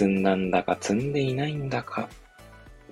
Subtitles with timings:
[0.00, 2.08] 積んだんだか積んでいないんだか、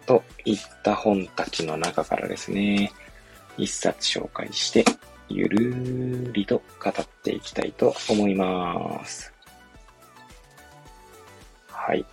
[0.04, 2.92] といった本たちの中からですね、
[3.56, 4.84] 一冊紹介して、
[5.30, 9.32] ゆるーりと語っていきたいと思います。
[11.70, 12.04] はい。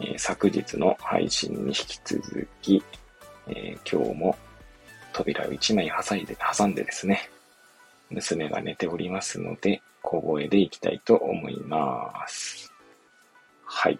[0.00, 2.82] えー、昨日の配信に引き続き、
[3.48, 4.34] えー、今日も
[5.12, 7.28] 扉を一枚挟んで、挟んでですね、
[8.08, 12.72] 娘が寝ておりますので、小声でいきたいと思います。
[13.66, 13.98] はい。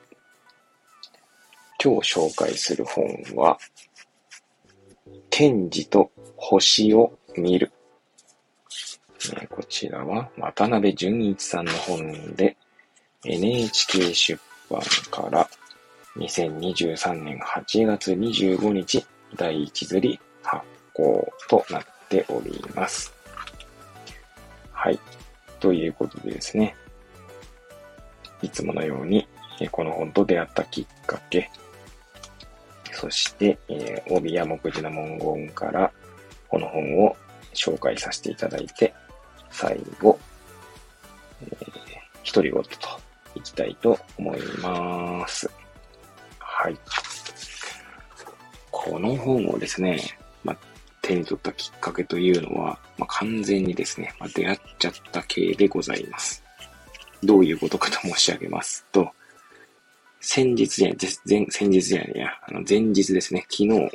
[1.86, 3.06] 今日紹介する本
[3.36, 3.56] は、
[5.30, 7.70] ケジと星を見る
[9.40, 12.56] えこちらは渡辺淳一さんの本で
[13.24, 14.80] NHK 出版
[15.12, 15.48] から
[16.16, 23.14] 2023年8月25日第一釣り発行となっております。
[24.72, 24.98] はい。
[25.60, 26.74] ということでですね。
[28.42, 29.28] いつものように、
[29.70, 31.50] この本と出会ったきっかけ、
[32.98, 35.92] そして、えー、帯や目次の文言から、
[36.48, 37.14] この本を
[37.52, 38.94] 紹介させていただいて、
[39.50, 40.18] 最後、
[41.42, 42.70] えー、独り言と
[43.34, 45.50] いきたいと思います。
[46.38, 46.78] はい。
[48.70, 50.00] この本をですね、
[50.42, 50.56] まあ、
[51.02, 56.42] 手に取ったきっかけというのは、まあ、完全にですね、まあ、出会っちゃった系でございます。
[57.22, 59.10] どういうことかと申し上げますと、
[60.28, 60.92] 先日じゃ
[61.24, 63.88] 前、先日じゃないや、あの前日ですね、昨日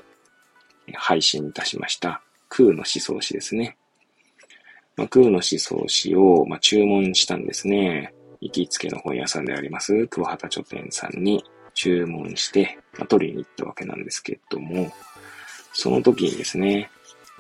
[0.94, 3.76] 配信いたしました空の思想史ですね。
[4.96, 8.14] まあ、空の思想史を、まあ、注文したんですね。
[8.40, 11.44] 行きつけの本屋さんであります、桑畑書店さんに
[11.74, 14.90] 注文して、まあ、取りに行ったわけなんですけども、
[15.74, 16.90] その時にですね、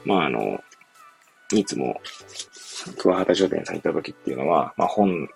[0.04, 0.62] まああの、
[1.54, 2.02] いつも
[2.98, 5.30] 桑畑書店さん行った時っていうのは、まあ本、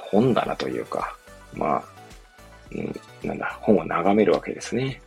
[0.00, 1.14] 本棚というか、
[1.52, 1.91] まあ、
[3.22, 5.00] なんだ、本を眺めるわけですね。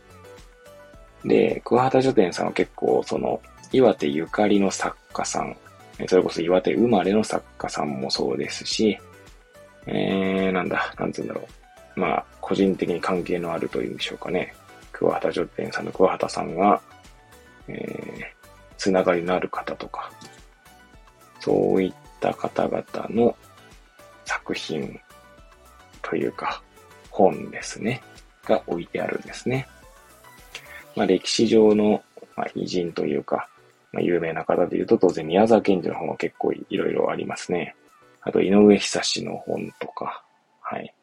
[1.24, 3.40] で、桑畑書店さんは結構、その、
[3.72, 5.56] 岩手ゆかりの作家さん、
[6.08, 8.98] それこそ岩手生まれの作家さんもそうですし、
[9.86, 11.46] えー、なんだ、なんつうんだろ
[11.96, 12.00] う。
[12.00, 14.54] まあ、個人的に関係のあるというんでしょうかね。
[14.92, 16.80] 桑畑書店さんの桑畑さんが、
[17.68, 18.24] えー、
[18.76, 20.10] つながりのある方とか、
[21.40, 23.36] そういった方々の
[24.24, 25.00] 作品
[26.02, 26.62] というか、
[27.16, 28.02] 本ですね、
[28.44, 29.66] が置いてあるんですね。
[30.94, 32.02] まあ、歴史上の、
[32.36, 33.48] まあ、偉人というか、
[33.92, 37.74] まあ、有名な方で言うと、当然宮沢賢治の本は結構いろいろありますね。
[38.20, 40.22] あと、井上久志の本とか、
[40.60, 40.94] はい、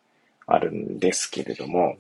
[0.45, 1.97] あるんですけれども、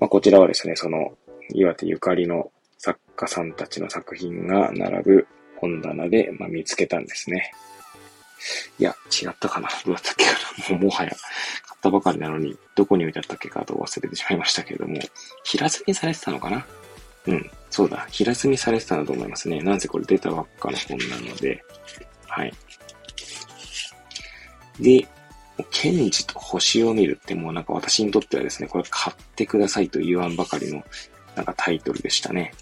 [0.00, 1.18] まあ、こちらはですね、その、
[1.50, 5.26] 岩手ゆかりの作家さんたちの作品が並ぶ
[5.56, 7.52] 本棚で、まあ、見つけたんですね。
[8.78, 10.32] いや、違ったかなどうだったっけか
[10.70, 11.12] なもうもはや、
[11.84, 14.98] ったばかりなのに、どこに置いてあったっけかと忘れてしまいましたけれども、
[15.44, 16.66] 平積みされてたのかな？
[17.26, 19.60] うん、そうだ、平積みされてたんだと思いますね。
[19.60, 21.62] なんせこれ出たばっかの本なので、
[22.26, 22.54] はい。
[24.80, 25.06] で、
[25.70, 30.82] ケンジと星を見るってもうなんか私にとってはですね、これ買ってくださいと言わんばかりの
[31.36, 32.52] なんかタイトルでしたね。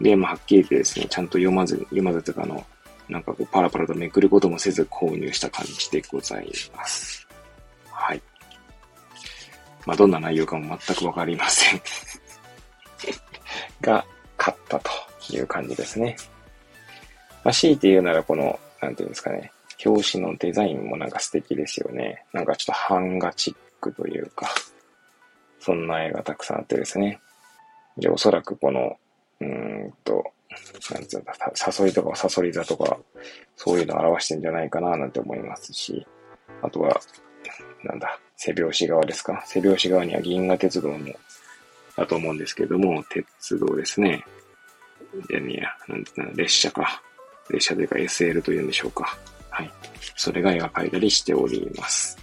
[0.00, 2.66] で、まあ、はっきり言ってですね、ちゃんと読まず、読まずとかの、
[3.08, 7.26] なんかこうパラパラとめくることもせず購入した感じでございます。
[7.90, 8.22] はい。
[9.86, 11.80] まあ、どんな内容かも全くわかりません
[13.80, 14.04] が、
[14.36, 14.90] 買ったと
[15.30, 16.16] いう感じですね。
[17.44, 19.52] まあ、強いて言うならこの、なんていうんですかね、
[19.84, 22.24] 表紙のデザインもなんか素敵ですよね。
[22.32, 24.48] なんかちょっと版画チックというか、
[25.60, 27.20] そんな絵がたくさんあってですね。
[27.96, 28.96] で、おそらくこの、
[29.40, 29.46] うー
[29.86, 30.24] んと、
[30.92, 31.34] なんつうんだ、
[31.80, 32.96] 誘いとかサソリ座とか、
[33.56, 36.06] そういうのを表してんじゃないかななんて思いますし、
[36.62, 37.00] あとは、
[37.86, 39.42] なんだ、背拍子側ですか？
[39.46, 41.14] 背拍子側には銀河鉄道も、
[41.96, 44.24] だと思うんですけども、鉄道ですね。
[45.28, 47.02] でね、なんていうの、列車か。
[47.48, 49.16] 列車というか SL というんでしょうか。
[49.50, 49.70] はい。
[50.16, 52.18] それが描かれたりしております。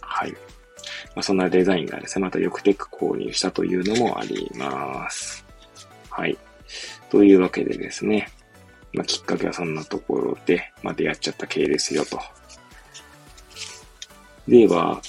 [0.00, 0.32] はい。
[0.32, 5.46] まあ、そんなデザインがですね、またよくテック購入したというのもあります。
[6.10, 6.36] はい。
[7.10, 8.28] というわけでですね、
[8.92, 12.20] まあ、きっかけはそんなところで、まあ、出会っちゃった系ですよと。
[14.48, 15.00] では、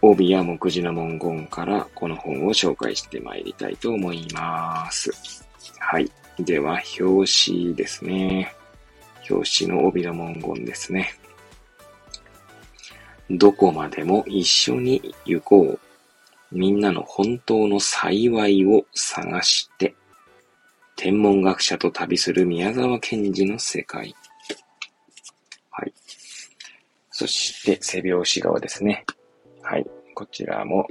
[0.00, 5.10] 帯や目次の文言からこの本を紹介してまいりたいと思います。
[5.78, 6.10] はい。
[6.40, 8.54] では、表紙ですね。
[9.30, 11.14] 表紙の帯の文言ですね。
[13.30, 15.78] どこまでも一緒に行こう。
[16.50, 19.94] みんなの本当の幸いを探して。
[20.96, 24.14] 天文学者と旅する宮沢賢治の世界。
[27.22, 29.04] そして、背拍子側ですね。
[29.62, 29.86] はい。
[30.12, 30.88] こちらも、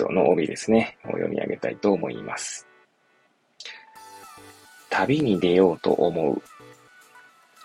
[0.00, 0.98] うんの帯ですね。
[1.04, 2.66] を読み上げたいと思います。
[4.90, 6.42] 旅に出ようと思う。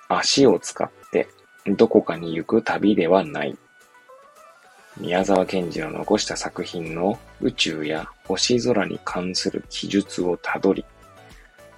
[0.07, 1.27] 足を使って
[1.65, 3.57] どこかに行く旅ではない。
[4.97, 10.85] 宮沢賢治の残した作品の宇宙や星空に関する記述をたどり、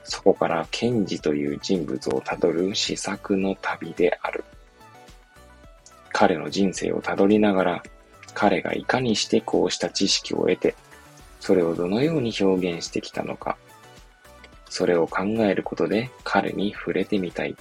[0.04, 4.44] そこから賢治という人物をたどる試作の旅である。
[6.14, 7.84] 彼の人生をたどりながら、
[8.34, 10.76] 彼がいかにしてこうした知識を得て、
[11.40, 13.58] それをどのように表現してきたのか、
[14.70, 17.56] それを考えることで彼に触れてみたい。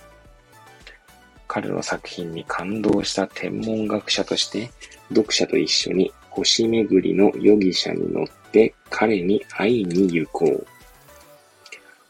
[1.49, 4.71] 彼の作品に感動した天文学者として、
[5.09, 10.67] 読者と一緒に星巡りの容疑者に乗って彼に会いに行こう。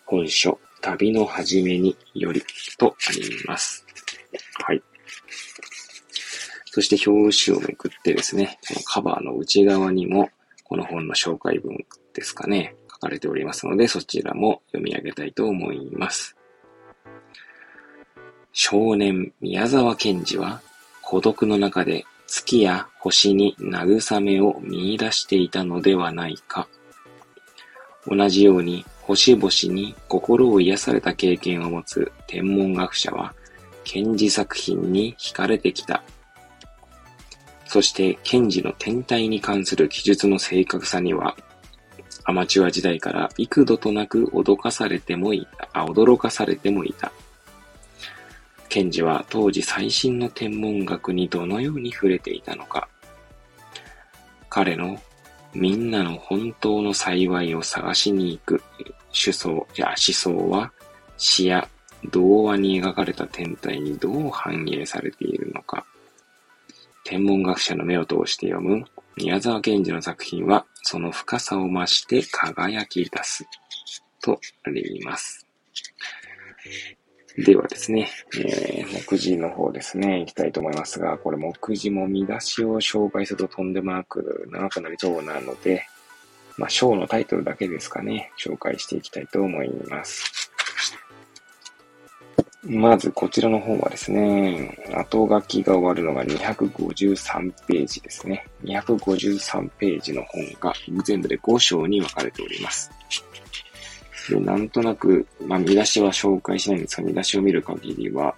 [0.04, 2.42] 本書、旅の始めにより
[2.78, 3.84] とあります。
[4.64, 4.82] はい。
[6.74, 10.30] そして表紙をめくってですね、このカバーの内側にも、
[10.64, 11.84] この本の紹介文
[12.14, 16.34] ですかね、書かれておりますので、そちらも読み上げたいと思います。
[18.54, 20.62] 少年宮沢賢治は
[21.02, 26.68] 孤独の中で月や星に慰めを見出していたのではないか。
[28.06, 33.34] 同じように星々に心を癒された経験を持つ天文学者は
[33.84, 36.02] 賢治作品に惹かれてきた。
[37.72, 41.34] そして賢治の天体に関する記述の正確さには
[42.24, 47.10] アマチュア時代から幾度となく脅かされてもいた、あ、驚かされてもいた。
[48.68, 52.90] 賢治は当時最新の天文学にどのように触れていたのか。
[54.50, 55.00] 彼の
[55.54, 58.62] みんなの本当の幸いを探しに行く
[59.12, 60.70] 主想や思想は
[61.16, 61.66] 詩や
[62.10, 65.86] 童話に描かれた天体にどう反映されているのか。
[67.04, 68.84] 天文学者の目を通して読む
[69.16, 73.44] 宮沢賢治の作品はその深さを増して輝き出す
[74.22, 75.46] とあります。
[77.36, 85.86] ではですね、えー、目次の方ですね、行きたいと思いますが、これ目次も見出しを紹介するととんでもなく長くなりそうなので、
[86.58, 90.50] まあ、章のタイトルだけですかね、紹介していきたいと思います。
[92.64, 98.46] まず、こちらの方はですね、後書きが終わるのが253ページですね。
[98.62, 100.72] 253ページの本が
[101.04, 102.90] 全部で5章に分かれております。
[104.30, 108.32] で、なんとなく、まあ、見出しは紹介しないんですが、見出しを見る限りは、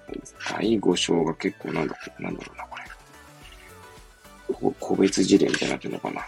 [0.51, 4.75] 第5章が結構なんだ、なんだろうな、これ。
[4.81, 6.23] 個別事例みたいになってるのかな。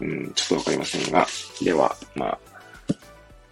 [0.00, 1.24] うん、ちょっとわかりませんが、
[1.62, 2.38] では、まあ、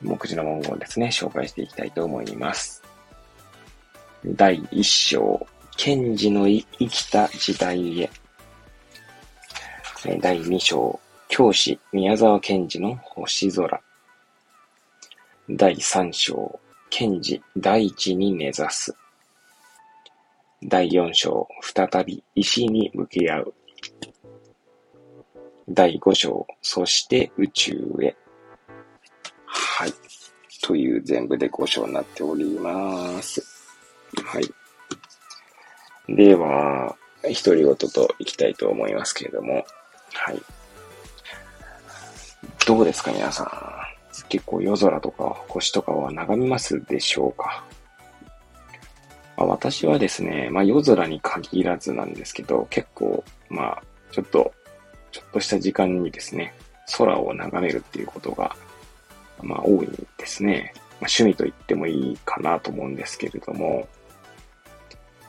[0.02, 2.83] 目次の文言ですね、紹介していきたいと思います。
[4.26, 8.10] 第1章、賢治の生きた時代へ。
[10.18, 10.98] 第2章、
[11.28, 13.82] 教師、宮沢賢治の星空。
[15.50, 18.96] 第三章、賢治大地に根ざす。
[20.62, 23.54] 第四章、再び石に向き合う。
[25.69, 28.16] 第五章、そして宇宙へ。
[29.44, 29.93] はい。
[30.62, 33.54] という全部で5章になっております。
[34.22, 34.54] はい。
[36.14, 36.96] では、
[37.44, 39.64] 独り言といきたいと思いますけれども、
[40.12, 40.42] はい。
[42.66, 44.28] どうですか、皆さん。
[44.28, 47.64] 結構夜空とか星とかは眺めますでしょうか？
[49.36, 54.52] まあ、私はですね、まあ夜空に限らずなんですけど、結構、まあ、ちょっと、
[55.10, 56.54] ちょっとした時間にですね、
[56.96, 58.54] 空を眺めるっていうことが、
[59.42, 60.72] まあ多いんですね。
[60.74, 63.88] まあ、趣味と言ってもいいかなと思うんですけれども、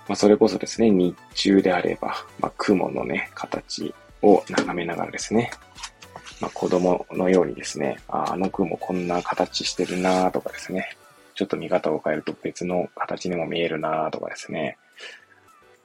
[0.07, 5.51] まあそれこそですね、日中であれば、まあ雲のね、形を眺めながらですね、
[6.41, 10.97] まあ、子供のようにですね、ああの雲こんな形してるなとかですね、
[11.33, 14.77] ちょっと見方を変えると別の形にも見えるなとかですね、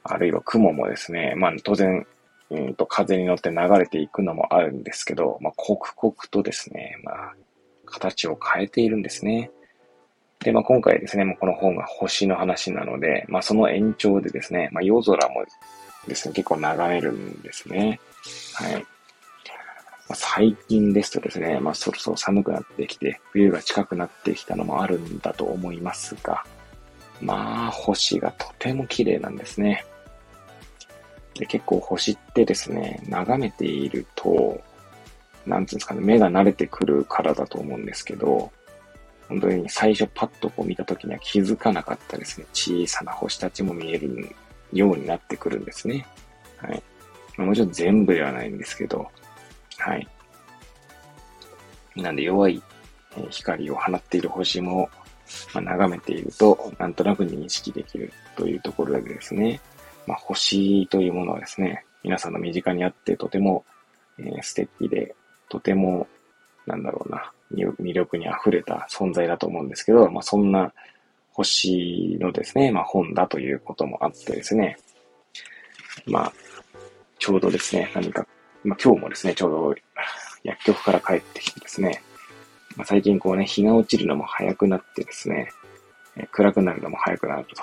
[0.02, 2.06] あるいは雲もですね、まあ当然、
[2.50, 7.34] うんと風に乗って流れていくのもあるんですけど、まあ刻々とですね、まあ
[7.86, 9.50] 形を変えているんですね。
[10.42, 15.44] で、まあ今回ですね、もうこの本が星の話なので、まあその延長でですね、まあ夜空も
[16.06, 18.00] ですね、結構眺めるんですね。
[18.54, 18.74] はい。
[18.74, 26.44] まあ、最近ですとですね、まあそろそろ寒くなってきて、冬が近くなってきたのもあるんだと思いますが、
[27.20, 29.84] まあ星がとても綺麗なんですね。
[31.34, 34.60] で結構星ってですね、眺めていると、
[35.46, 38.50] なんていうんですかね、目が慣れてくるからだと思うんですけど、
[39.30, 42.46] 本当に最初パッとこう見た時には気づかなかったですね。
[42.52, 44.28] 小さな星たちも見える
[44.72, 46.04] ようになってくるんですね。
[46.56, 46.82] はい。
[47.38, 49.08] もちろん全部ではないんですけど、
[49.78, 50.08] はい。
[51.94, 52.60] なんで弱い
[53.30, 54.90] 光を放っている星も、
[55.54, 59.60] まあ、眺めていると、なんとなく認識できるというところでですね、
[60.08, 63.64] まあ、星というものはですね、皆さんの身近にあってとても、
[64.18, 65.14] えー、素敵で、
[65.48, 66.08] とても、
[66.70, 70.72] なんだろうな、魅力に溢れた存在だと思うんですけど、まあ、そんな
[71.32, 74.78] 星のですね、まあ、本だということもあってですね、
[76.06, 76.32] まあ、
[77.18, 78.26] ちょうどですね、何か、
[78.64, 79.74] まあ、今日もですね、ちょうど
[80.44, 82.02] 薬局から帰ってきてですね、
[82.76, 85.50] まあ、最近こうね、日が落ちるのも早くなってですね、
[86.16, 87.62] え暗くなるのも早くなると。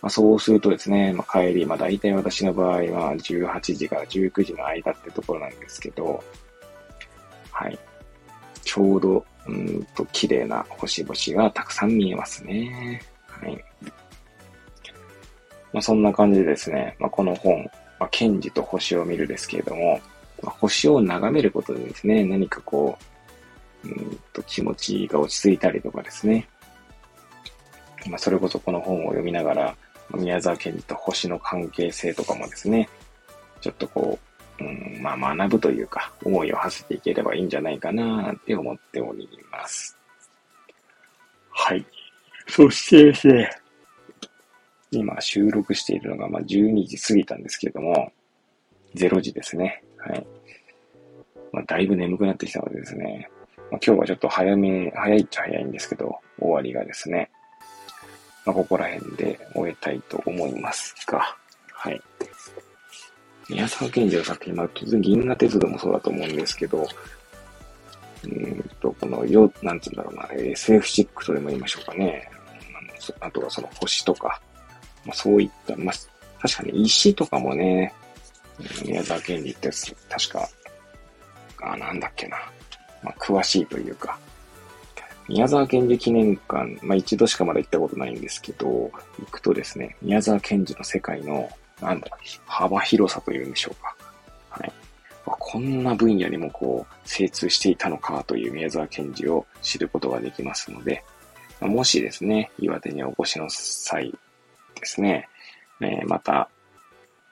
[0.00, 6.22] まあ、そうするとですね、まあ、帰り、まあ、大体私の場合は18時から19時の間ってところなんですけど、
[7.50, 7.78] はい。
[8.68, 13.00] ちょうど、うんと、綺麗な星々がたくさん見えますね。
[13.26, 13.64] はい。
[15.72, 17.64] まあ、そんな感じでですね、まあ、この本、
[17.98, 19.98] まあ、ケンジと星を見るですけれども、
[20.42, 22.98] まあ、星を眺めることでですね、何かこ
[23.84, 26.46] う、うんと気持ちが落ち着いたりとかですね、
[28.06, 29.76] まあ、それこそこの本を読みながら、
[30.14, 32.86] 宮沢賢治と星の関係性とかもですね、
[33.62, 34.27] ちょっとこう
[34.60, 39.96] う、ん、まあ学ぶというか、思いを馳せていければいいんじゃないかな、なんて思っております。
[41.50, 41.84] はい。
[42.46, 43.50] そしてですね、
[44.90, 48.12] 今収録しているのが、まあ、12時過ぎたんですけれども、
[48.94, 49.82] 0時ですね。
[49.98, 50.26] はい。
[51.52, 53.30] まあ、だいぶ眠くなってきたのでですね、
[53.70, 57.30] まあ、今日はちょっと早め、早いっちゃ早いんですけど、終わりがですね、
[58.46, 61.36] まあ、ここら辺で終えたいと思いますが、
[61.72, 62.00] はい。
[63.48, 66.86] 宮沢賢治の作品、まあ、当然銀河鉄道もそうだと思うんですけど、
[68.24, 72.30] うんと、この、よ、なんつうんだろうな、SF シックとでも言いましょうかね。
[73.20, 74.40] あとはその星とか、
[75.06, 75.94] まあ、そういった、まあ、
[76.40, 77.94] 確かに石とかもね、
[78.84, 79.70] 宮沢賢治って
[80.08, 80.48] 確か、
[81.62, 82.36] あ、なんだっけな。
[83.02, 84.18] まあ、詳しいというか、
[85.28, 88.90] 宮沢賢治記念館、まあ一度しかまだ行ったことないんですけど、
[89.20, 92.08] 行くとですね、宮沢賢治の世界の、なんだ、
[92.46, 93.96] 幅広さというんでしょうか。
[94.50, 94.72] はい。
[95.24, 101.04] こんな分野にもこう、精通していたのかという宮沢賢治を知ることができますので、
[101.60, 105.28] ま、もしですね、岩手にお越しの際ですね、
[105.80, 106.48] え、また、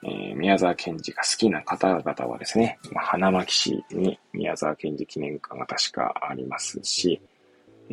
[0.03, 7.19] え、宮沢賢治が好きな方々はですね、ま、花巻市に宮沢賢治記念館が確かありますし、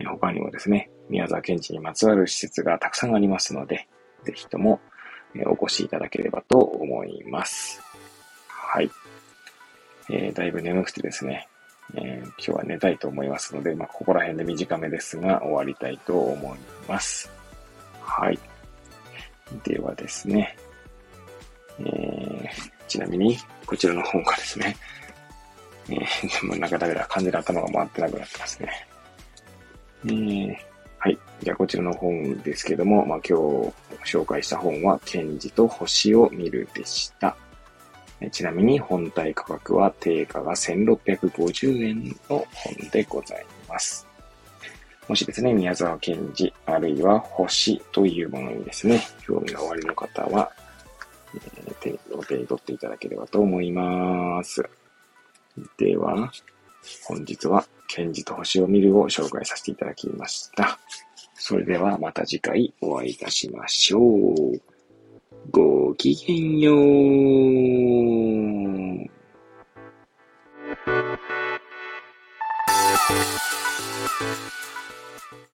[0.05, 3.87] 他にもですね、宮沢賢治にまつわる施設がたくさんありますので、
[4.25, 4.81] ぜひとも
[5.47, 7.83] お越しいただければと思います。
[8.49, 8.91] はい。
[10.11, 11.49] えー、だいぶ眠くてですね、
[11.95, 17.31] えー、今日は寝たいと思いますので、まあ、ここら辺で短めですが、終わりたいと思います。
[18.01, 18.39] はい。
[19.63, 20.57] ではですね、
[21.79, 22.49] えー、
[22.89, 23.37] ちなみに、
[23.67, 24.77] こちらの本がですね、
[25.89, 28.89] えー、でもなんかダメだ、完全に頭が回ってなくなってますね。
[30.07, 30.57] えー、
[31.45, 37.37] じゃあ、こちらの本ですけども、まあ、今日紹介した本は、ケンジと星を見るでした。
[38.31, 44.07] ちなみに本体価格は定価が1650円の本でございます。
[45.07, 50.51] もしですね、宮沢賢治、あるいは星というものにですね、興味がおありの方は、
[51.35, 54.67] えー、手お手に取っていただければと思います。
[55.77, 56.33] では、
[57.07, 60.79] 本日は、賢治と星を見るを紹介させていただきました。
[61.35, 64.61] それではまた次回お会いいたしましょう。
[65.51, 67.95] ごきげんよう。